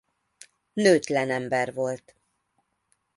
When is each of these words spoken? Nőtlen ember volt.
Nőtlen 0.73 1.29
ember 1.29 1.73
volt. 1.73 2.15